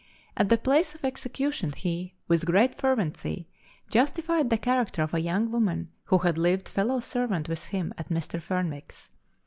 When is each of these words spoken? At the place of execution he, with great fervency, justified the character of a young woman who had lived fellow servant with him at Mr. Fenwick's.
At 0.35 0.49
the 0.49 0.57
place 0.57 0.95
of 0.95 1.05
execution 1.05 1.73
he, 1.77 2.15
with 2.27 2.47
great 2.47 2.73
fervency, 2.73 3.47
justified 3.91 4.49
the 4.49 4.57
character 4.57 5.03
of 5.03 5.13
a 5.13 5.21
young 5.21 5.51
woman 5.51 5.89
who 6.05 6.17
had 6.17 6.39
lived 6.39 6.67
fellow 6.67 6.99
servant 6.99 7.47
with 7.47 7.65
him 7.67 7.93
at 7.99 8.09
Mr. 8.09 8.41
Fenwick's. 8.41 9.11